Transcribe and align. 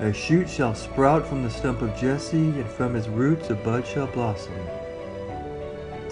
A 0.00 0.14
shoot 0.14 0.48
shall 0.48 0.74
sprout 0.74 1.26
from 1.26 1.42
the 1.42 1.50
stump 1.50 1.82
of 1.82 1.94
Jesse, 1.94 2.38
and 2.38 2.66
from 2.66 2.94
his 2.94 3.06
roots 3.10 3.50
a 3.50 3.54
bud 3.54 3.86
shall 3.86 4.06
blossom. 4.06 4.54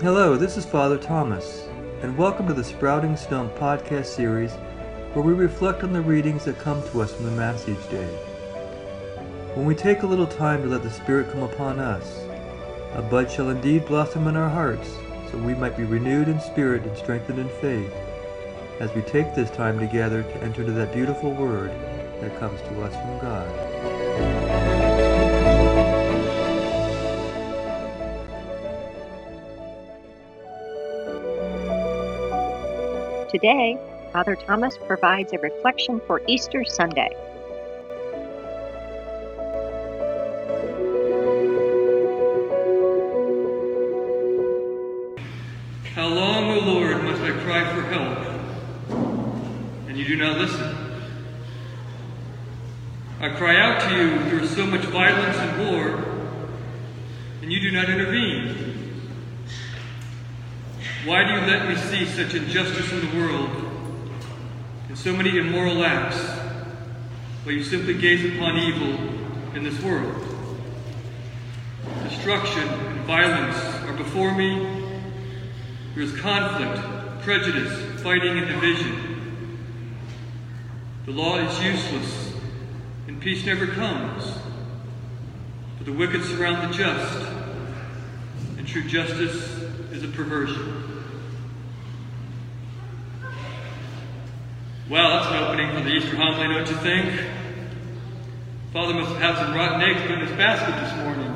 Hello, 0.03 0.37
this 0.37 0.59
is 0.59 0.67
Father 0.67 0.99
Thomas, 0.99 1.67
and 2.03 2.15
welcome 2.19 2.47
to 2.49 2.53
the 2.53 2.63
Sprouting 2.63 3.17
Stump 3.17 3.55
podcast 3.55 4.05
series 4.05 4.53
where 5.15 5.25
we 5.25 5.33
reflect 5.33 5.85
on 5.85 5.95
the 5.95 6.03
readings 6.03 6.45
that 6.45 6.59
come 6.59 6.83
to 6.91 7.01
us 7.01 7.15
from 7.15 7.25
the 7.25 7.31
Mass 7.31 7.67
each 7.67 7.89
day. 7.89 8.05
When 9.55 9.65
we 9.65 9.75
take 9.75 10.03
a 10.03 10.07
little 10.07 10.27
time 10.27 10.61
to 10.61 10.69
let 10.69 10.83
the 10.83 10.91
Spirit 10.91 11.33
come 11.33 11.43
upon 11.43 11.81
us, 11.81 12.21
a 12.93 13.01
bud 13.01 13.31
shall 13.31 13.49
indeed 13.49 13.87
blossom 13.87 14.29
in 14.29 14.37
our 14.37 14.51
hearts, 14.51 14.99
so 15.31 15.39
we 15.39 15.55
might 15.55 15.79
be 15.79 15.85
renewed 15.85 16.29
in 16.29 16.39
spirit 16.43 16.83
and 16.83 16.95
strengthened 16.95 17.39
in 17.39 17.49
faith 17.49 17.95
as 18.81 18.95
we 18.95 19.01
take 19.01 19.35
this 19.35 19.51
time 19.51 19.79
together 19.79 20.25
to 20.25 20.37
enter 20.43 20.61
into 20.61 20.73
that 20.73 20.93
beautiful 20.93 21.33
word 21.33 21.71
that 22.21 22.39
comes 22.39 22.61
to 22.61 22.83
us 22.83 22.93
from 22.93 23.19
God. 23.21 23.68
Today, 33.31 33.79
Father 34.13 34.37
Thomas 34.37 34.77
provides 34.79 35.33
a 35.35 35.39
reflection 35.39 36.01
for 36.07 36.23
Easter 36.27 36.65
Sunday. 36.65 37.11
How 45.95 46.09
long, 46.09 46.51
O 46.51 46.61
Lord, 46.61 47.05
must 47.05 47.21
I 47.23 47.33
cry 47.43 47.75
for 47.75 47.83
help, 47.83 48.19
and 49.89 49.97
you 49.99 50.07
do 50.07 50.17
not 50.17 50.39
listen? 50.39 50.88
I 53.21 53.31
cry 53.31 53.57
out 53.57 53.81
to 53.89 53.97
you, 53.97 54.19
there 54.31 54.39
is 54.39 54.55
so 54.55 54.65
much 54.65 54.83
violence 54.83 55.37
and 55.39 55.69
war, 55.69 56.05
and 57.43 57.53
you 57.53 57.61
do 57.61 57.73
not 57.73 57.91
intervene. 57.91 59.03
Why 61.05 61.25
do 61.25 61.33
you 61.33 61.41
let 61.41 61.69
me 61.69 61.75
see 61.75 62.07
such 62.07 62.35
injustice 62.35 62.93
in 62.93 63.01
the 63.01 63.17
world 63.19 63.51
and 64.87 64.97
so 64.97 65.13
many 65.17 65.37
immoral 65.37 65.85
acts, 65.85 66.17
while 67.43 67.57
you 67.57 67.65
simply 67.65 67.95
gaze 67.95 68.37
upon 68.37 68.57
evil 68.57 68.95
in 69.57 69.65
this 69.65 69.83
world? 69.83 70.25
Destruction 72.09 72.69
and 72.69 73.01
violence 73.01 73.57
are 73.89 73.95
before 73.95 74.33
me. 74.33 74.85
There 75.95 76.05
is 76.05 76.15
conflict, 76.21 77.23
prejudice, 77.25 78.01
fighting, 78.01 78.39
and 78.39 78.47
division. 78.47 79.65
The 81.07 81.13
law 81.13 81.39
is 81.39 81.65
useless, 81.65 82.28
and 83.09 83.21
peace 83.23 83.45
never 83.47 83.67
comes. 83.67 84.39
For 85.79 85.85
the 85.85 85.93
wicked 85.93 86.23
surround 86.25 86.69
the 86.69 86.77
just, 86.77 87.19
and 88.59 88.69
true 88.69 88.83
justice 88.83 89.35
is 89.91 90.05
a 90.05 90.09
perversion. 90.09 90.85
Well, 94.91 95.11
that's 95.11 95.31
an 95.33 95.43
opening 95.43 95.75
for 95.75 95.89
the 95.89 95.95
Easter 95.95 96.17
homily, 96.17 96.55
don't 96.55 96.69
you 96.69 96.77
think? 96.77 97.21
Father 98.73 98.93
must 98.93 99.13
have 99.13 99.21
had 99.21 99.37
some 99.37 99.55
rotten 99.55 99.81
eggs 99.81 100.11
in 100.11 100.21
his 100.21 100.31
basket 100.37 100.75
this 100.83 100.95
morning. 101.05 101.35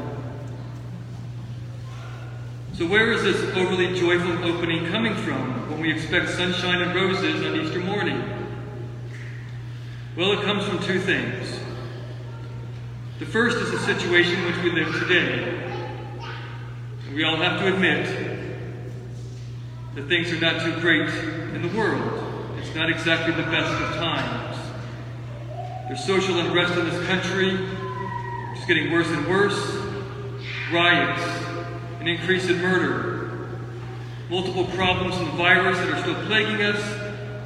So, 2.74 2.86
where 2.86 3.12
is 3.12 3.22
this 3.22 3.56
overly 3.56 3.98
joyful 3.98 4.44
opening 4.44 4.86
coming 4.90 5.14
from 5.14 5.70
when 5.70 5.80
we 5.80 5.92
expect 5.92 6.30
sunshine 6.30 6.82
and 6.82 6.94
roses 6.94 7.44
on 7.46 7.56
Easter 7.56 7.80
morning? 7.80 8.22
Well, 10.16 10.32
it 10.32 10.42
comes 10.42 10.66
from 10.66 10.78
two 10.80 11.00
things. 11.00 11.61
The 13.22 13.30
first 13.30 13.56
is 13.58 13.70
the 13.70 13.78
situation 13.78 14.34
in 14.40 14.46
which 14.46 14.64
we 14.64 14.72
live 14.72 14.92
today. 14.98 15.56
We 17.14 17.22
all 17.22 17.36
have 17.36 17.60
to 17.60 17.72
admit 17.72 18.04
that 19.94 20.08
things 20.08 20.32
are 20.32 20.40
not 20.40 20.60
too 20.60 20.80
great 20.80 21.08
in 21.54 21.62
the 21.62 21.68
world. 21.78 22.58
It's 22.58 22.74
not 22.74 22.90
exactly 22.90 23.32
the 23.32 23.48
best 23.48 23.70
of 23.80 23.94
times. 23.94 24.58
There's 25.86 26.04
social 26.04 26.40
unrest 26.40 26.76
in 26.76 26.88
this 26.88 27.06
country, 27.06 27.58
which 27.58 28.58
is 28.58 28.66
getting 28.66 28.90
worse 28.90 29.06
and 29.06 29.24
worse, 29.28 29.76
riots, 30.72 31.22
an 32.00 32.08
increase 32.08 32.48
in 32.48 32.60
murder, 32.60 33.46
multiple 34.30 34.64
problems 34.74 35.16
in 35.18 35.26
the 35.26 35.36
virus 35.36 35.78
that 35.78 35.90
are 35.90 36.00
still 36.00 36.26
plaguing 36.26 36.60
us, 36.60 36.82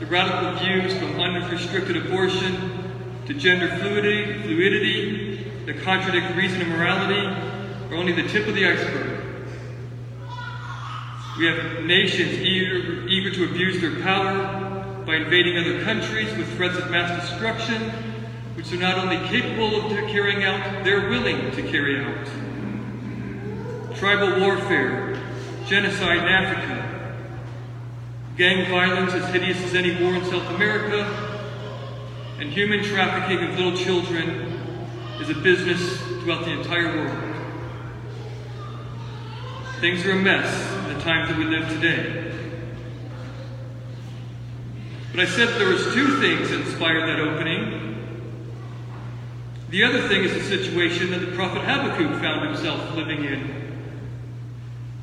the 0.01 0.07
radical 0.07 0.55
views 0.55 0.95
from 0.95 1.21
unrestricted 1.21 1.99
abortion 1.99 3.23
to 3.27 3.35
gender 3.35 3.69
fluidity, 3.77 4.41
fluidity 4.41 5.36
that 5.67 5.83
contradict 5.83 6.37
reason 6.37 6.63
and 6.63 6.71
morality 6.71 7.27
are 7.91 7.97
only 7.97 8.13
the 8.13 8.29
tip 8.29 8.47
of 8.47 8.55
the 8.55 8.65
iceberg. 8.65 9.21
We 11.39 11.47
have 11.47 11.85
nations 11.85 12.39
eager, 12.39 13.07
eager 13.09 13.33
to 13.33 13.51
abuse 13.51 13.81
their 13.81 14.01
power 14.01 15.03
by 15.05 15.17
invading 15.17 15.59
other 15.59 15.83
countries 15.83 16.35
with 16.37 16.49
threats 16.57 16.77
of 16.79 16.89
mass 16.91 17.29
destruction, 17.29 17.83
which 18.55 18.71
they're 18.71 18.79
not 18.79 18.97
only 18.97 19.17
capable 19.29 19.85
of 19.85 19.91
carrying 20.09 20.45
out, 20.45 20.85
they're 20.85 21.11
willing 21.11 21.51
to 21.51 21.63
carry 21.63 22.01
out 22.01 22.27
tribal 23.97 24.41
warfare, 24.41 25.19
genocide 25.67 26.19
in 26.19 26.25
Africa, 26.25 27.17
gang 28.37 28.71
violence 28.71 29.15
as 29.15 29.33
hideous 29.33 29.59
as 29.63 29.75
any 29.75 30.01
war 30.03 30.15
in 30.15 30.25
South 30.27 30.47
America, 30.55 31.03
and 32.39 32.51
human 32.51 32.85
trafficking 32.85 33.49
of 33.49 33.57
little 33.57 33.77
children 33.77 34.56
is 35.21 35.31
a 35.31 35.35
business 35.35 35.99
throughout 36.21 36.45
the 36.45 36.53
entire 36.53 36.97
world. 36.97 37.35
Things 39.81 40.05
are 40.05 40.13
a 40.13 40.17
mess 40.17 40.73
in 40.89 40.97
the 40.97 41.01
times 41.03 41.29
that 41.29 41.39
we 41.39 41.45
live 41.45 41.69
today. 41.69 42.33
But 45.13 45.21
I 45.21 45.27
said 45.27 45.49
there 45.59 45.69
was 45.69 45.83
two 45.95 46.21
things 46.21 46.51
that 46.51 46.61
inspired 46.61 47.09
that 47.09 47.21
opening. 47.21 47.87
The 49.71 49.85
other 49.85 50.07
thing 50.09 50.25
is 50.25 50.35
the 50.35 50.43
situation 50.43 51.11
that 51.13 51.21
the 51.21 51.33
prophet 51.33 51.63
Habakkuk 51.63 52.21
found 52.21 52.47
himself 52.47 52.95
living 52.95 53.25
in 53.25 53.67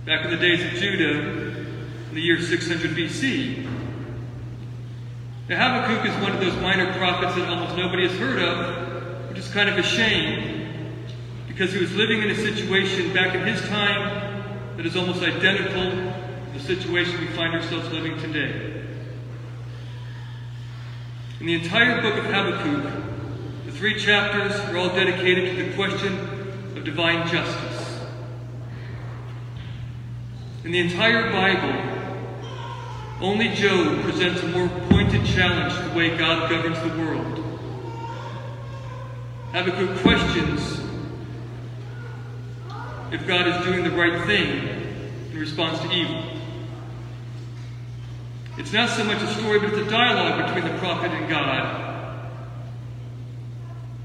back 0.05 0.25
in 0.25 0.31
the 0.31 0.37
days 0.37 0.63
of 0.63 0.79
Judah 0.79 1.11
in 2.09 2.15
the 2.15 2.21
year 2.21 2.39
600 2.39 2.91
BC. 2.91 3.67
Now, 5.49 5.81
Habakkuk 5.81 6.09
is 6.09 6.21
one 6.21 6.31
of 6.31 6.39
those 6.39 6.55
minor 6.61 6.91
prophets 6.93 7.35
that 7.35 7.49
almost 7.49 7.75
nobody 7.75 8.07
has 8.07 8.17
heard 8.17 8.39
of, 8.39 8.82
kind 9.53 9.69
of 9.69 9.77
a 9.77 9.83
shame 9.83 10.97
because 11.47 11.71
he 11.71 11.79
was 11.79 11.93
living 11.93 12.23
in 12.23 12.31
a 12.31 12.35
situation 12.35 13.13
back 13.13 13.35
in 13.35 13.45
his 13.45 13.61
time 13.69 14.75
that 14.75 14.83
is 14.83 14.95
almost 14.95 15.21
identical 15.21 15.91
to 15.91 16.57
the 16.57 16.59
situation 16.59 17.19
we 17.19 17.27
find 17.27 17.53
ourselves 17.53 17.87
living 17.91 18.19
today. 18.19 18.83
In 21.39 21.45
the 21.45 21.53
entire 21.53 22.01
book 22.01 22.17
of 22.17 22.25
Habakkuk, 22.25 22.91
the 23.67 23.71
three 23.71 23.99
chapters 23.99 24.59
are 24.71 24.77
all 24.77 24.89
dedicated 24.89 25.55
to 25.55 25.65
the 25.69 25.75
question 25.75 26.17
of 26.75 26.83
divine 26.83 27.27
justice. 27.27 27.99
In 30.63 30.71
the 30.71 30.79
entire 30.79 31.31
Bible, 31.31 31.91
only 33.21 33.49
Job 33.49 34.01
presents 34.01 34.41
a 34.41 34.47
more 34.47 34.67
pointed 34.89 35.23
challenge 35.27 35.75
to 35.75 35.89
the 35.89 35.95
way 35.95 36.17
God 36.17 36.49
governs 36.49 36.79
the 36.79 36.99
world. 36.99 37.42
Habakkuk 39.53 40.01
questions 40.01 40.81
if 43.11 43.27
God 43.27 43.47
is 43.47 43.63
doing 43.63 43.83
the 43.83 43.91
right 43.91 44.25
thing 44.25 45.29
in 45.31 45.39
response 45.39 45.79
to 45.81 45.91
evil. 45.91 46.23
It's 48.57 48.73
not 48.73 48.89
so 48.89 49.03
much 49.03 49.21
a 49.21 49.27
story, 49.27 49.59
but 49.59 49.69
it's 49.69 49.87
a 49.87 49.91
dialogue 49.91 50.47
between 50.47 50.73
the 50.73 50.79
prophet 50.79 51.11
and 51.11 51.29
God. 51.29 52.31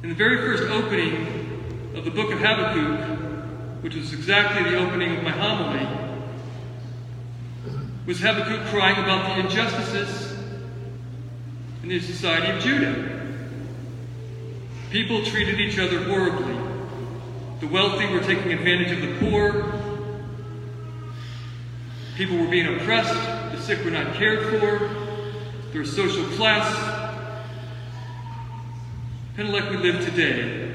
In 0.02 0.10
the 0.10 0.14
very 0.14 0.36
first 0.36 0.64
opening 0.64 1.92
of 1.94 2.04
the 2.04 2.10
book 2.10 2.30
of 2.30 2.40
Habakkuk, 2.40 3.82
which 3.82 3.94
was 3.94 4.12
exactly 4.12 4.70
the 4.70 4.76
opening 4.76 5.16
of 5.16 5.22
my 5.22 5.30
homily, 5.30 5.88
was 8.04 8.20
Habakkuk 8.20 8.66
crying 8.66 9.02
about 9.02 9.34
the 9.34 9.46
injustices 9.46 10.36
in 11.82 11.88
the 11.88 12.00
society 12.00 12.52
of 12.52 12.62
Judah. 12.62 13.17
People 14.90 15.22
treated 15.22 15.60
each 15.60 15.78
other 15.78 16.02
horribly. 16.04 16.56
The 17.60 17.66
wealthy 17.66 18.06
were 18.06 18.20
taking 18.20 18.52
advantage 18.52 18.92
of 18.92 19.02
the 19.02 19.28
poor. 19.28 19.74
People 22.16 22.38
were 22.38 22.48
being 22.48 22.74
oppressed. 22.74 23.12
The 23.12 23.60
sick 23.60 23.84
were 23.84 23.90
not 23.90 24.14
cared 24.14 24.58
for. 24.58 24.88
There 25.72 25.80
was 25.80 25.94
social 25.94 26.24
class. 26.36 26.74
Kind 29.36 29.48
of 29.48 29.54
like 29.54 29.70
we 29.70 29.76
live 29.76 30.02
today. 30.04 30.68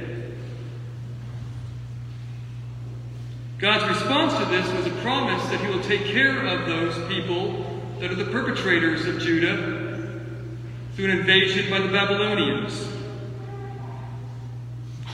God's 3.57 3.98
response 3.98 4.38
to 4.38 4.45
this 4.45 4.71
was 4.74 4.86
a 4.86 4.95
promise 5.01 5.42
that 5.50 5.60
he 5.60 5.68
will 5.68 5.81
take 5.83 6.06
care 6.06 6.45
of 6.45 6.68
those 6.68 6.95
people 7.07 7.81
that 8.00 8.12
are 8.12 8.15
the 8.15 8.25
perpetrators 8.25 9.06
of 9.06 9.19
Judah 9.19 9.92
through 10.95 11.06
an 11.06 11.19
invasion 11.19 11.69
by 11.71 11.80
the 11.80 11.88
Babylonians. 11.88 12.88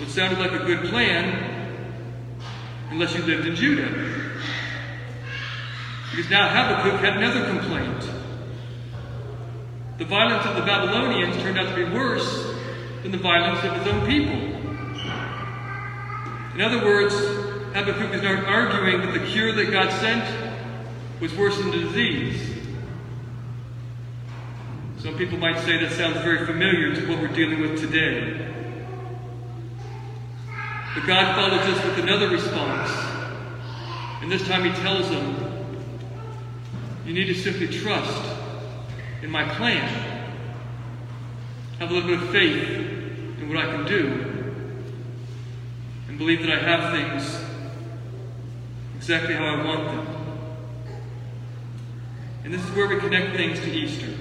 It 0.02 0.10
sounded 0.10 0.40
like 0.40 0.54
a 0.54 0.64
good 0.64 0.90
plan 0.90 1.76
unless 2.90 3.14
you 3.16 3.22
lived 3.24 3.46
in 3.46 3.56
Judah. 3.56 3.90
Because 6.10 6.30
now 6.30 6.48
Habakkuk 6.48 7.02
had 7.02 7.18
another 7.18 7.46
complaint. 7.46 8.10
The 9.98 10.06
violence 10.06 10.46
of 10.46 10.56
the 10.56 10.62
Babylonians 10.62 11.36
turned 11.44 11.60
out 11.60 11.68
to 11.68 11.76
be 11.76 11.94
worse 11.94 12.56
than 13.04 13.12
the 13.12 13.18
violence 13.18 13.64
of 13.64 13.76
his 13.76 13.88
own 13.88 14.08
people. 14.08 14.38
In 16.56 16.62
other 16.62 16.84
words, 16.84 17.14
Habakkuk 17.74 18.14
is 18.14 18.22
not 18.22 18.46
arguing 18.46 19.02
that 19.02 19.14
the 19.14 19.26
cure 19.28 19.52
that 19.52 19.72
God 19.72 19.92
sent 20.00 20.24
was 21.20 21.36
worse 21.36 21.58
than 21.58 21.72
the 21.72 21.80
disease. 21.80 22.58
Some 24.98 25.18
people 25.18 25.38
might 25.38 25.60
say 25.60 25.78
that 25.78 25.92
sounds 25.92 26.18
very 26.18 26.46
familiar 26.46 26.96
to 26.96 27.08
what 27.08 27.20
we're 27.20 27.28
dealing 27.28 27.62
with 27.62 27.80
today. 27.80 28.59
But 30.96 31.06
God 31.06 31.36
follows 31.36 31.78
us 31.78 31.86
with 31.86 32.00
another 32.00 32.30
response. 32.30 32.92
And 34.22 34.32
this 34.32 34.48
time 34.48 34.64
he 34.64 34.72
tells 34.82 35.10
them, 35.10 35.36
you 37.06 37.14
need 37.14 37.26
to 37.26 37.36
simply 37.36 37.68
trust 37.68 38.22
in 39.22 39.30
my 39.32 39.44
plan. 39.56 39.88
Have 41.80 41.92
a 41.92 41.94
little 41.94 42.10
bit 42.10 42.22
of 42.22 42.30
faith 42.30 42.80
in 43.40 43.50
what 43.50 43.58
I 43.58 43.72
can 43.72 43.86
do. 43.86 44.54
And 46.08 46.18
believe 46.18 46.42
that 46.42 46.52
I 46.52 46.60
have 46.60 46.92
things 46.94 47.46
exactly 48.96 49.34
how 49.34 49.46
I 49.46 49.64
want 49.66 49.86
them. 49.86 50.20
And 52.44 52.54
this 52.54 52.64
is 52.64 52.72
where 52.76 52.88
we 52.88 53.00
connect 53.00 53.36
things 53.36 53.60
to 53.60 53.72
Easter. 53.72 54.14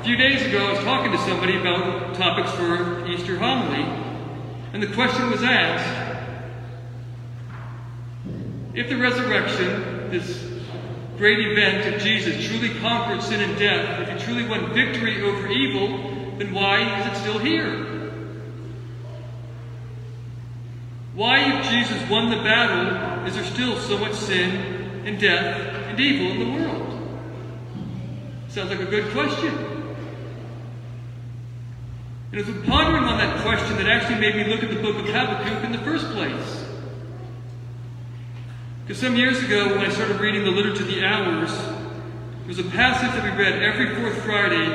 A 0.00 0.04
few 0.04 0.16
days 0.16 0.46
ago, 0.46 0.66
I 0.66 0.72
was 0.72 0.80
talking 0.84 1.12
to 1.12 1.18
somebody 1.18 1.58
about 1.58 2.14
topics 2.14 2.50
for 2.52 3.06
Easter 3.06 3.38
homily, 3.38 4.07
and 4.72 4.82
the 4.82 4.92
question 4.94 5.30
was 5.30 5.42
asked 5.42 6.08
if 8.74 8.88
the 8.88 8.96
resurrection, 8.96 10.10
this 10.10 10.44
great 11.16 11.40
event 11.40 11.94
of 11.94 12.00
Jesus 12.00 12.46
truly 12.46 12.78
conquered 12.78 13.22
sin 13.22 13.40
and 13.40 13.58
death, 13.58 14.08
if 14.08 14.20
he 14.20 14.24
truly 14.24 14.48
won 14.48 14.72
victory 14.72 15.20
over 15.22 15.48
evil, 15.48 16.38
then 16.38 16.52
why 16.52 17.00
is 17.00 17.06
it 17.06 17.20
still 17.20 17.38
here? 17.38 17.86
Why, 21.14 21.58
if 21.58 21.68
Jesus 21.68 22.08
won 22.08 22.30
the 22.30 22.36
battle, 22.36 23.26
is 23.26 23.34
there 23.34 23.44
still 23.44 23.76
so 23.80 23.98
much 23.98 24.14
sin 24.14 25.02
and 25.04 25.18
death 25.18 25.56
and 25.88 25.98
evil 25.98 26.30
in 26.30 26.38
the 26.38 26.62
world? 26.62 26.88
Sounds 28.48 28.70
like 28.70 28.80
a 28.80 28.84
good 28.84 29.10
question. 29.10 29.77
And 32.30 32.40
it 32.40 32.46
was 32.46 32.66
pondering 32.66 33.04
on 33.04 33.18
that 33.18 33.40
question 33.42 33.76
that 33.76 33.86
actually 33.86 34.20
made 34.20 34.36
me 34.36 34.44
look 34.44 34.62
at 34.62 34.68
the 34.68 34.80
book 34.80 34.96
of 34.96 35.06
Habakkuk 35.06 35.64
in 35.64 35.72
the 35.72 35.78
first 35.78 36.06
place. 36.10 36.64
Because 38.82 39.00
some 39.00 39.16
years 39.16 39.42
ago, 39.42 39.68
when 39.68 39.80
I 39.80 39.88
started 39.88 40.20
reading 40.20 40.44
the 40.44 40.50
Liturgy 40.50 40.80
of 40.80 40.88
the 40.88 41.04
Hours, 41.04 41.50
there 41.50 42.48
was 42.48 42.58
a 42.58 42.64
passage 42.64 43.10
that 43.12 43.22
we 43.22 43.30
read 43.30 43.62
every 43.62 43.94
fourth 43.96 44.22
Friday 44.24 44.68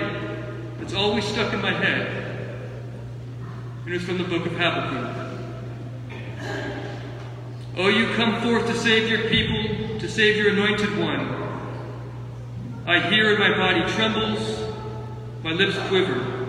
that's 0.80 0.94
always 0.94 1.26
stuck 1.26 1.54
in 1.54 1.62
my 1.62 1.72
head. 1.72 2.08
And 3.86 3.94
it 3.94 3.98
was 3.98 4.04
from 4.04 4.18
the 4.18 4.24
book 4.24 4.46
of 4.46 4.54
Habakkuk. 4.54 5.24
Oh, 7.76 7.88
you 7.88 8.14
come 8.16 8.42
forth 8.42 8.68
to 8.68 8.76
save 8.76 9.10
your 9.10 9.30
people, 9.30 10.00
to 10.00 10.08
save 10.08 10.38
your 10.38 10.52
anointed 10.52 10.98
one. 10.98 11.42
I 12.86 13.00
hear 13.10 13.32
and 13.32 13.40
my 13.40 13.58
body 13.58 13.92
trembles, 13.94 14.64
my 15.44 15.52
lips 15.52 15.78
quiver. 15.88 16.43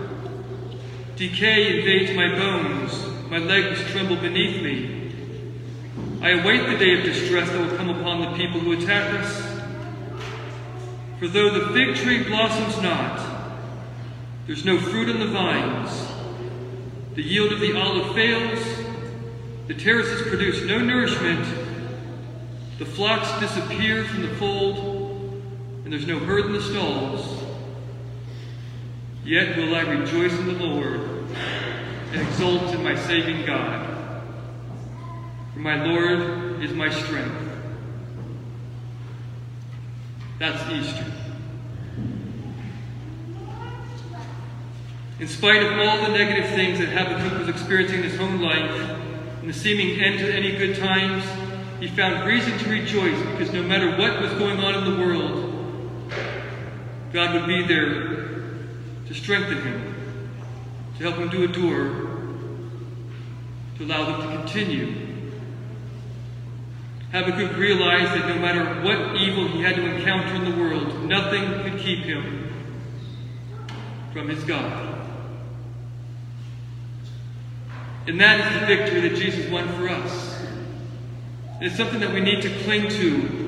Decay 1.15 1.79
invades 1.79 2.13
my 2.13 2.27
bones, 2.27 3.29
my 3.29 3.37
legs 3.37 3.81
tremble 3.89 4.17
beneath 4.17 4.61
me. 4.61 5.13
I 6.21 6.31
await 6.31 6.69
the 6.69 6.77
day 6.77 6.97
of 6.97 7.05
distress 7.05 7.49
that 7.49 7.57
will 7.57 7.77
come 7.77 7.89
upon 7.89 8.19
the 8.19 8.37
people 8.37 8.59
who 8.59 8.73
attack 8.73 9.13
us. 9.21 9.41
For 11.17 11.29
though 11.29 11.51
the 11.51 11.73
fig 11.73 11.95
tree 11.95 12.23
blossoms 12.23 12.81
not, 12.83 13.25
there's 14.45 14.65
no 14.65 14.77
fruit 14.77 15.09
on 15.09 15.21
the 15.21 15.27
vines, 15.27 16.05
the 17.13 17.23
yield 17.23 17.53
of 17.53 17.61
the 17.61 17.79
olive 17.79 18.13
fails, 18.13 18.59
the 19.67 19.73
terraces 19.73 20.21
produce 20.27 20.65
no 20.65 20.79
nourishment, 20.79 21.47
the 22.77 22.85
flocks 22.85 23.31
disappear 23.39 24.03
from 24.03 24.21
the 24.21 24.35
fold, 24.35 25.41
and 25.85 25.93
there's 25.93 26.07
no 26.07 26.19
herd 26.19 26.47
in 26.47 26.51
the 26.51 26.61
stalls. 26.61 27.45
Yet 29.25 29.57
will 29.57 29.73
I 29.73 29.81
rejoice 29.81 30.33
in 30.33 30.45
the 30.45 30.53
Lord 30.53 30.99
and 32.11 32.21
exult 32.21 32.75
in 32.75 32.83
my 32.83 32.95
saving 32.95 33.43
God. 33.43 34.21
For 35.51 35.59
my 35.59 35.83
Lord 35.83 36.61
is 36.63 36.71
my 36.73 36.91
strength. 36.91 37.33
That's 40.37 40.71
Easter. 40.71 41.11
In 45.19 45.27
spite 45.27 45.63
of 45.63 45.71
all 45.71 46.05
the 46.05 46.15
negative 46.15 46.51
things 46.51 46.77
that 46.77 46.89
Habakkuk 46.89 47.39
was 47.39 47.49
experiencing 47.49 48.03
in 48.03 48.03
his 48.03 48.19
own 48.19 48.41
life, 48.41 48.79
and 49.41 49.49
the 49.49 49.53
seeming 49.53 49.99
end 49.99 50.19
to 50.19 50.31
any 50.31 50.51
good 50.55 50.77
times, 50.77 51.23
he 51.79 51.87
found 51.87 52.27
reason 52.27 52.55
to 52.59 52.69
rejoice 52.69 53.19
because 53.31 53.51
no 53.51 53.63
matter 53.63 53.89
what 53.97 54.21
was 54.21 54.31
going 54.33 54.59
on 54.59 54.75
in 54.75 54.93
the 54.93 55.03
world, 55.03 56.11
God 57.11 57.33
would 57.33 57.47
be 57.47 57.65
there 57.65 58.14
to 59.07 59.13
strengthen 59.13 59.61
him, 59.61 59.95
to 60.97 61.03
help 61.03 61.15
him 61.15 61.29
to 61.29 61.43
endure, 61.43 62.07
to 63.77 63.83
allow 63.83 64.05
them 64.05 64.29
to 64.29 64.37
continue. 64.37 65.05
Habakkuk 67.11 67.57
realized 67.57 68.11
that 68.11 68.27
no 68.27 68.39
matter 68.39 68.81
what 68.81 69.15
evil 69.15 69.47
he 69.47 69.61
had 69.61 69.75
to 69.75 69.85
encounter 69.85 70.35
in 70.35 70.51
the 70.51 70.57
world, 70.57 71.05
nothing 71.05 71.63
could 71.63 71.79
keep 71.79 71.99
him 71.99 72.51
from 74.11 74.27
his 74.29 74.43
God. 74.43 74.95
And 78.07 78.19
that 78.19 78.39
is 78.39 78.59
the 78.59 78.65
victory 78.67 79.01
that 79.09 79.15
Jesus 79.17 79.49
won 79.49 79.67
for 79.75 79.89
us. 79.89 80.39
And 81.55 81.63
it's 81.63 81.75
something 81.75 81.99
that 82.01 82.13
we 82.13 82.19
need 82.19 82.41
to 82.43 82.49
cling 82.63 82.89
to. 82.89 83.45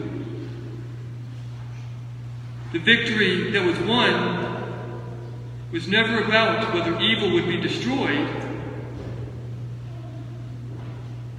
The 2.74 2.80
victory 2.80 3.51
that 3.51 3.63
was 3.63 3.77
won 3.80 4.56
was 5.71 5.87
never 5.87 6.23
about 6.23 6.73
whether 6.73 6.99
evil 6.99 7.31
would 7.33 7.47
be 7.47 7.57
destroyed, 7.57 8.29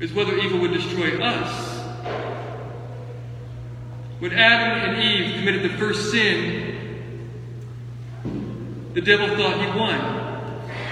was 0.01 0.13
whether 0.13 0.37
evil 0.37 0.61
would 0.61 0.73
destroy 0.73 1.21
us. 1.23 1.79
When 4.19 4.33
Adam 4.33 4.91
and 4.91 5.03
Eve 5.03 5.37
committed 5.37 5.63
the 5.63 5.77
first 5.77 6.11
sin, 6.11 6.69
the 8.95 9.01
devil 9.01 9.29
thought 9.37 9.61
he 9.61 9.79
won. 9.79 10.01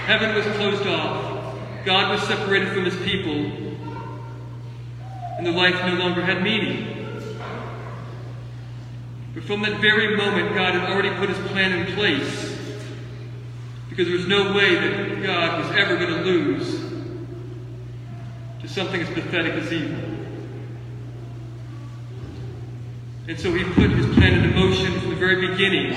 Heaven 0.05 0.33
was 0.33 0.45
closed 0.55 0.87
off. 0.87 1.55
God 1.83 2.11
was 2.11 2.25
separated 2.27 2.69
from 2.69 2.85
his 2.85 2.95
people. 2.97 3.51
And 5.37 5.45
the 5.45 5.51
life 5.51 5.75
no 5.85 5.95
longer 5.95 6.21
had 6.21 6.41
meaning. 6.41 6.93
But 9.33 9.43
from 9.43 9.61
that 9.63 9.79
very 9.81 10.15
moment, 10.15 10.55
God 10.55 10.73
had 10.73 10.89
already 10.89 11.11
put 11.17 11.29
his 11.29 11.37
plan 11.49 11.73
in 11.73 11.93
place. 11.93 12.46
Because 13.97 14.11
there 14.11 14.17
was 14.19 14.27
no 14.27 14.53
way 14.53 14.75
that 14.75 15.23
God 15.23 15.65
was 15.65 15.75
ever 15.75 15.95
going 15.95 16.09
to 16.09 16.21
lose 16.21 16.83
to 18.61 18.67
something 18.67 19.01
as 19.01 19.09
pathetic 19.09 19.53
as 19.53 19.73
evil. 19.73 19.97
And 23.27 23.39
so 23.39 23.51
he 23.51 23.63
put 23.63 23.89
his 23.89 24.05
plan 24.15 24.35
into 24.35 24.55
motion 24.55 24.99
from 24.99 25.09
the 25.09 25.15
very 25.15 25.47
beginning. 25.47 25.93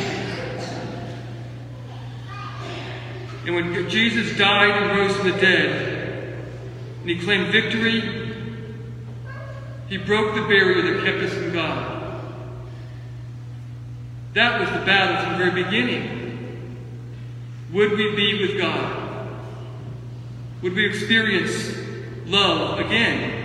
And 3.45 3.55
when 3.55 3.91
Jesus 3.91 4.35
died 4.39 4.83
and 4.83 4.99
rose 4.99 5.15
from 5.15 5.33
the 5.33 5.37
dead, 5.37 6.39
and 7.03 7.11
he 7.11 7.21
claimed 7.21 7.53
victory, 7.53 8.35
he 9.91 9.99
broke 9.99 10.35
the 10.37 10.41
barrier 10.41 10.95
that 10.95 11.05
kept 11.05 11.19
us 11.19 11.35
from 11.35 11.53
God. 11.53 12.23
That 14.33 14.59
was 14.59 14.71
the 14.71 14.87
battle 14.87 15.23
from 15.23 15.33
the 15.33 15.51
very 15.51 15.65
beginning. 15.65 16.20
Would 17.73 17.93
we 17.93 18.17
be 18.17 18.41
with 18.41 18.59
God? 18.59 19.29
Would 20.63 20.75
we 20.75 20.87
experience 20.87 21.77
love 22.27 22.81
again? 22.81 23.41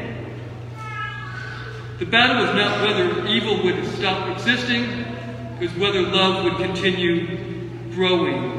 The 1.99 2.05
battle 2.05 2.43
was 2.43 2.55
not 2.55 2.81
whether 2.81 3.27
evil 3.27 3.63
would 3.63 3.85
stop 3.95 4.35
existing, 4.35 4.83
it 4.83 5.61
was 5.61 5.73
whether 5.75 6.01
love 6.01 6.43
would 6.43 6.57
continue 6.57 7.69
growing. 7.91 8.55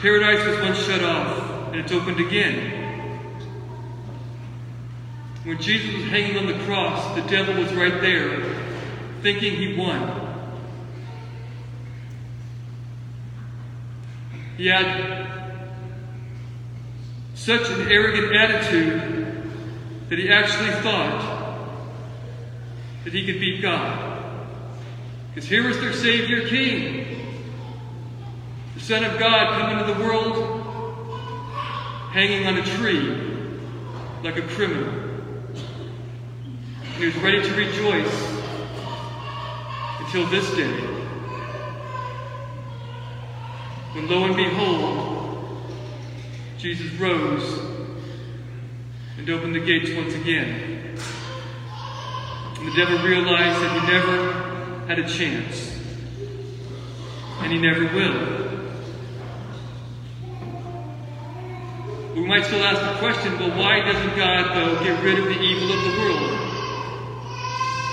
Paradise 0.00 0.46
was 0.46 0.60
once 0.60 0.78
shut 0.78 1.02
off, 1.02 1.72
and 1.72 1.80
it's 1.80 1.90
opened 1.90 2.20
again. 2.20 2.78
When 5.42 5.60
Jesus 5.60 5.94
was 5.96 6.04
hanging 6.04 6.38
on 6.38 6.46
the 6.46 6.64
cross, 6.64 7.16
the 7.16 7.28
devil 7.28 7.56
was 7.56 7.72
right 7.72 8.00
there, 8.00 8.54
thinking 9.22 9.56
he 9.56 9.76
won. 9.76 10.27
He 14.58 14.66
had 14.66 15.24
such 17.36 17.70
an 17.70 17.90
arrogant 17.92 18.34
attitude 18.34 19.52
that 20.08 20.18
he 20.18 20.28
actually 20.30 20.72
thought 20.82 21.68
that 23.04 23.12
he 23.12 23.24
could 23.24 23.38
beat 23.38 23.62
God. 23.62 24.20
Because 25.32 25.48
here 25.48 25.64
was 25.64 25.78
their 25.78 25.92
Savior 25.92 26.48
King, 26.48 27.06
the 28.74 28.80
Son 28.80 29.04
of 29.04 29.16
God 29.16 29.60
come 29.60 29.78
into 29.78 29.94
the 29.94 30.04
world 30.04 30.66
hanging 32.10 32.48
on 32.48 32.58
a 32.58 32.64
tree 32.64 33.16
like 34.24 34.38
a 34.38 34.42
criminal. 34.42 34.92
And 36.82 36.94
he 36.96 37.06
was 37.06 37.16
ready 37.18 37.42
to 37.42 37.54
rejoice 37.54 38.42
until 40.00 40.26
this 40.26 40.50
day, 40.56 40.97
when 43.92 44.08
lo 44.08 44.24
and 44.24 44.36
behold, 44.36 45.18
Jesus 46.58 46.92
rose 46.94 47.58
and 49.16 49.28
opened 49.30 49.54
the 49.54 49.60
gates 49.60 49.90
once 49.96 50.14
again. 50.14 50.96
And 52.58 52.66
the 52.66 52.76
devil 52.76 52.98
realized 52.98 53.60
that 53.62 53.80
he 53.80 53.86
never 53.92 54.86
had 54.86 54.98
a 54.98 55.08
chance, 55.08 55.78
and 57.40 57.52
he 57.52 57.58
never 57.58 57.84
will. 57.94 58.48
We 62.14 62.26
might 62.26 62.44
still 62.46 62.64
ask 62.64 62.80
the 62.80 62.98
question 62.98 63.38
well, 63.38 63.56
why 63.56 63.80
doesn't 63.80 64.16
God, 64.16 64.56
though, 64.56 64.82
get 64.82 65.02
rid 65.04 65.18
of 65.20 65.26
the 65.26 65.40
evil 65.40 65.72
of 65.72 65.84
the 65.84 66.00
world? 66.00 66.38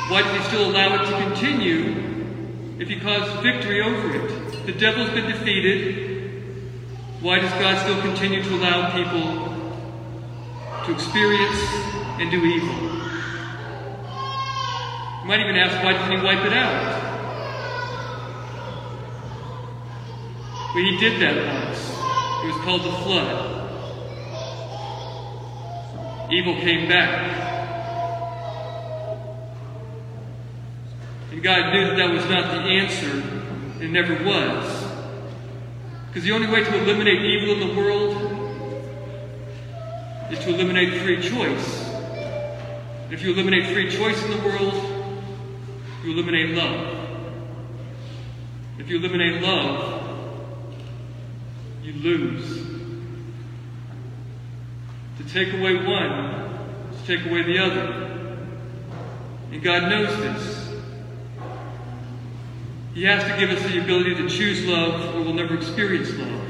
Why 0.09 0.21
does 0.21 0.37
He 0.37 0.43
still 0.49 0.69
allow 0.69 0.95
it 0.95 1.05
to 1.05 1.29
continue 1.29 2.75
if 2.79 2.87
He 2.87 2.99
caused 2.99 3.43
victory 3.43 3.81
over 3.81 4.15
it? 4.15 4.44
The 4.65 4.71
devil's 4.71 5.11
been 5.11 5.27
defeated. 5.27 6.33
Why 7.21 7.37
does 7.39 7.51
God 7.51 7.77
still 7.83 8.01
continue 8.01 8.41
to 8.41 8.55
allow 8.55 8.91
people 8.95 9.21
to 10.85 10.91
experience 10.91 11.59
and 12.19 12.31
do 12.31 12.43
evil? 12.43 12.73
You 15.21 15.27
might 15.27 15.39
even 15.41 15.55
ask, 15.55 15.83
why 15.83 15.93
didn't 15.93 16.17
He 16.17 16.25
wipe 16.25 16.43
it 16.45 16.53
out? 16.53 17.03
Well, 20.73 20.83
He 20.83 20.97
did 20.97 21.21
that 21.21 21.35
once. 21.45 21.79
It 22.43 22.47
was 22.47 22.61
called 22.63 22.83
the 22.85 22.91
flood. 23.03 23.51
Evil 26.31 26.55
came 26.55 26.89
back. 26.89 27.33
And 31.31 31.43
God 31.43 31.71
knew 31.71 31.85
that 31.85 31.97
that 31.97 32.09
was 32.11 32.25
not 32.27 32.51
the 32.51 32.61
answer. 32.61 33.43
It 33.79 33.89
never 33.89 34.23
was. 34.23 34.85
Because 36.07 36.23
the 36.23 36.31
only 36.31 36.47
way 36.47 36.63
to 36.63 36.81
eliminate 36.81 37.21
evil 37.21 37.61
in 37.61 37.67
the 37.67 37.75
world 37.75 38.15
is 40.31 40.39
to 40.39 40.49
eliminate 40.49 41.01
free 41.01 41.21
choice. 41.21 41.91
If 43.11 43.21
you 43.21 43.33
eliminate 43.33 43.73
free 43.73 43.91
choice 43.91 44.23
in 44.23 44.31
the 44.31 44.37
world, 44.37 44.73
you 46.03 46.13
eliminate 46.13 46.55
love. 46.55 46.95
If 48.79 48.89
you 48.89 48.97
eliminate 48.97 49.41
love, 49.41 50.03
you 51.83 51.93
lose. 51.93 52.65
To 55.17 55.23
take 55.31 55.53
away 55.53 55.75
one 55.85 56.11
is 56.93 57.01
to 57.01 57.17
take 57.17 57.25
away 57.25 57.43
the 57.43 57.59
other. 57.59 58.05
And 59.51 59.61
God 59.63 59.89
knows 59.89 60.17
this. 60.17 60.54
He 62.95 63.03
has 63.03 63.23
to 63.23 63.37
give 63.37 63.51
us 63.51 63.61
the 63.71 63.79
ability 63.79 64.15
to 64.15 64.27
choose 64.27 64.65
love 64.65 65.15
or 65.15 65.21
we'll 65.21 65.33
never 65.33 65.55
experience 65.55 66.09
love. 66.15 66.41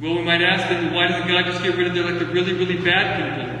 Well, 0.00 0.14
we 0.14 0.22
might 0.22 0.40
ask 0.40 0.68
then, 0.68 0.94
why 0.94 1.08
doesn't 1.08 1.26
God 1.26 1.44
just 1.46 1.62
get 1.62 1.76
rid 1.76 1.88
of 1.88 1.94
the, 1.94 2.02
like 2.02 2.20
the 2.20 2.26
really, 2.26 2.52
really 2.52 2.76
bad 2.76 3.16
people? 3.16 3.56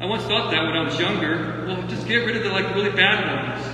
I 0.00 0.06
once 0.06 0.24
thought 0.24 0.50
that 0.50 0.64
when 0.64 0.76
I 0.76 0.82
was 0.82 0.98
younger. 0.98 1.64
Well, 1.66 1.86
just 1.86 2.08
get 2.08 2.26
rid 2.26 2.36
of 2.36 2.42
the 2.42 2.50
like 2.50 2.74
really 2.74 2.90
bad 2.90 3.54
ones. 3.54 3.64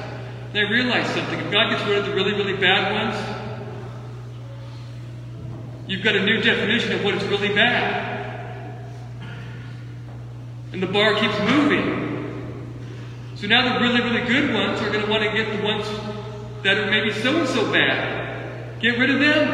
Then 0.52 0.66
I 0.66 0.70
realized 0.70 1.14
something. 1.14 1.38
If 1.38 1.50
God 1.50 1.70
gets 1.70 1.82
rid 1.88 1.98
of 1.98 2.06
the 2.06 2.14
really, 2.14 2.32
really 2.32 2.56
bad 2.56 2.92
ones, 2.92 3.44
You've 5.86 6.02
got 6.02 6.16
a 6.16 6.24
new 6.24 6.40
definition 6.40 6.92
of 6.92 7.04
what 7.04 7.14
is 7.14 7.24
really 7.24 7.54
bad. 7.54 8.13
And 10.74 10.82
the 10.82 10.86
bar 10.86 11.14
keeps 11.14 11.38
moving. 11.38 12.74
So 13.36 13.46
now 13.46 13.78
the 13.78 13.80
really, 13.80 14.02
really 14.02 14.26
good 14.26 14.52
ones 14.52 14.80
are 14.82 14.90
going 14.90 15.04
to 15.04 15.10
want 15.10 15.22
to 15.22 15.32
get 15.32 15.56
the 15.56 15.62
ones 15.62 15.86
that 16.62 16.76
are 16.76 16.90
maybe 16.90 17.12
so 17.12 17.38
and 17.38 17.48
so 17.48 17.72
bad. 17.72 18.80
Get 18.80 18.98
rid 18.98 19.08
of 19.08 19.20
them. 19.20 19.48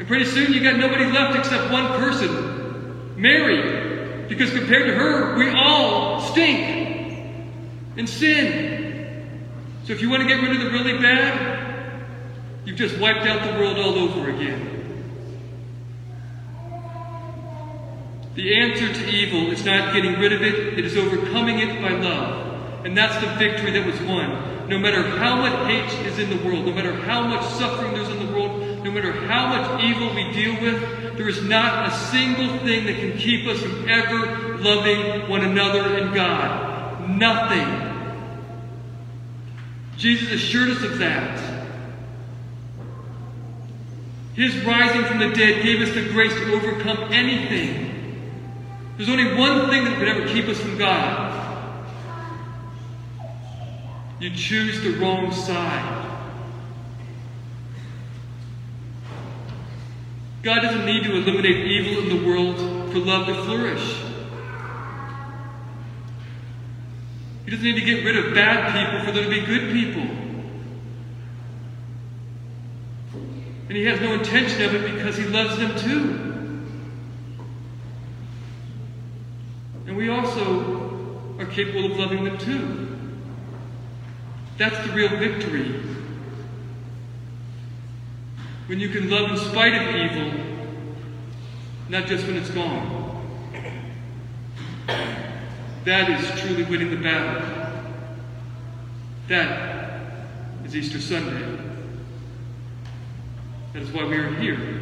And 0.00 0.08
pretty 0.08 0.24
soon 0.24 0.52
you 0.52 0.60
got 0.60 0.76
nobody 0.76 1.04
left 1.04 1.38
except 1.38 1.70
one 1.70 1.86
person 2.00 3.14
Mary. 3.16 4.26
Because 4.26 4.50
compared 4.50 4.86
to 4.86 4.94
her, 4.94 5.36
we 5.36 5.50
all 5.50 6.20
stink 6.32 7.36
and 7.96 8.08
sin. 8.08 9.46
So 9.84 9.92
if 9.92 10.02
you 10.02 10.10
want 10.10 10.22
to 10.22 10.28
get 10.28 10.42
rid 10.42 10.56
of 10.56 10.60
the 10.60 10.70
really 10.70 10.98
bad, 10.98 11.52
You've 12.64 12.76
just 12.76 12.96
wiped 12.98 13.26
out 13.26 13.42
the 13.42 13.58
world 13.58 13.76
all 13.76 13.98
over 13.98 14.30
again. 14.30 14.71
The 18.34 18.54
answer 18.54 18.92
to 18.92 19.10
evil 19.10 19.50
is 19.50 19.64
not 19.64 19.92
getting 19.92 20.18
rid 20.18 20.32
of 20.32 20.42
it, 20.42 20.78
it 20.78 20.84
is 20.84 20.96
overcoming 20.96 21.58
it 21.58 21.82
by 21.82 21.90
love. 21.90 22.84
And 22.84 22.96
that's 22.96 23.14
the 23.24 23.30
victory 23.34 23.72
that 23.72 23.86
was 23.86 24.00
won. 24.02 24.68
No 24.68 24.78
matter 24.78 25.02
how 25.18 25.36
much 25.36 25.66
hate 25.66 26.06
is 26.06 26.18
in 26.18 26.30
the 26.30 26.42
world, 26.44 26.64
no 26.64 26.72
matter 26.72 26.94
how 26.94 27.26
much 27.26 27.44
suffering 27.52 27.92
there's 27.92 28.08
in 28.08 28.26
the 28.26 28.32
world, 28.32 28.82
no 28.82 28.90
matter 28.90 29.12
how 29.12 29.48
much 29.48 29.84
evil 29.84 30.14
we 30.14 30.32
deal 30.32 30.60
with, 30.62 31.16
there 31.16 31.28
is 31.28 31.42
not 31.42 31.88
a 31.88 31.94
single 31.94 32.58
thing 32.60 32.86
that 32.86 32.96
can 32.96 33.18
keep 33.18 33.46
us 33.46 33.60
from 33.60 33.88
ever 33.88 34.56
loving 34.58 35.28
one 35.28 35.44
another 35.44 35.96
and 35.96 36.14
God. 36.14 37.10
Nothing. 37.10 37.90
Jesus 39.98 40.32
assured 40.32 40.70
us 40.70 40.82
of 40.82 40.98
that. 40.98 41.52
His 44.34 44.56
rising 44.64 45.04
from 45.04 45.18
the 45.18 45.28
dead 45.34 45.62
gave 45.62 45.82
us 45.82 45.94
the 45.94 46.10
grace 46.10 46.32
to 46.32 46.54
overcome 46.54 47.12
anything. 47.12 47.91
There's 49.04 49.18
only 49.18 49.34
one 49.36 49.68
thing 49.68 49.82
that 49.82 49.98
could 49.98 50.06
ever 50.06 50.28
keep 50.28 50.46
us 50.46 50.60
from 50.60 50.78
God. 50.78 51.76
You 54.20 54.30
choose 54.30 54.80
the 54.80 54.90
wrong 54.90 55.32
side. 55.32 56.20
God 60.44 60.60
doesn't 60.60 60.86
need 60.86 61.02
to 61.02 61.16
eliminate 61.16 61.66
evil 61.66 62.04
in 62.04 62.16
the 62.16 62.24
world 62.24 62.92
for 62.92 63.00
love 63.00 63.26
to 63.26 63.34
flourish. 63.42 63.96
He 67.44 67.50
doesn't 67.50 67.64
need 67.64 67.80
to 67.80 67.84
get 67.84 68.04
rid 68.04 68.24
of 68.24 68.32
bad 68.34 68.72
people 68.72 69.04
for 69.04 69.10
there 69.10 69.24
to 69.24 69.30
be 69.30 69.44
good 69.44 69.72
people. 69.72 70.02
And 73.66 73.76
he 73.76 73.84
has 73.86 74.00
no 74.00 74.12
intention 74.12 74.62
of 74.62 74.76
it 74.76 74.94
because 74.94 75.16
he 75.16 75.24
loves 75.24 75.56
them 75.56 75.76
too. 75.76 76.31
And 79.86 79.96
we 79.96 80.08
also 80.08 81.36
are 81.38 81.46
capable 81.46 81.92
of 81.92 81.98
loving 81.98 82.24
them 82.24 82.38
too. 82.38 82.98
That's 84.58 84.86
the 84.86 84.92
real 84.92 85.08
victory. 85.08 85.82
When 88.66 88.78
you 88.78 88.88
can 88.90 89.10
love 89.10 89.30
in 89.30 89.36
spite 89.38 89.74
of 89.74 89.94
evil, 89.94 90.32
not 91.88 92.06
just 92.06 92.26
when 92.26 92.36
it's 92.36 92.50
gone. 92.50 93.00
That 95.84 96.10
is 96.10 96.40
truly 96.40 96.62
winning 96.62 96.90
the 96.90 96.96
battle. 96.96 97.42
That 99.28 100.26
is 100.64 100.76
Easter 100.76 101.00
Sunday. 101.00 101.58
That 103.72 103.82
is 103.82 103.90
why 103.90 104.04
we 104.04 104.16
are 104.16 104.32
here. 104.34 104.80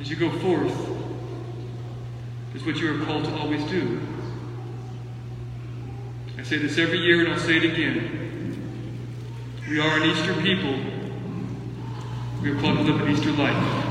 As 0.00 0.10
you 0.10 0.16
go 0.16 0.30
forth, 0.38 0.98
is 2.54 2.64
what 2.64 2.76
you 2.76 2.94
are 2.94 3.04
called 3.04 3.24
to 3.24 3.34
always 3.36 3.62
do. 3.70 4.00
I 6.38 6.42
say 6.42 6.58
this 6.58 6.78
every 6.78 6.98
year 6.98 7.24
and 7.24 7.32
I'll 7.32 7.38
say 7.38 7.56
it 7.56 7.64
again. 7.64 8.18
We 9.68 9.80
are 9.80 9.96
an 9.96 10.10
Easter 10.10 10.34
people. 10.34 10.78
We 12.42 12.50
are 12.50 12.60
called 12.60 12.78
to 12.78 12.84
live 12.84 13.00
an 13.00 13.10
Easter 13.10 13.32
life. 13.32 13.87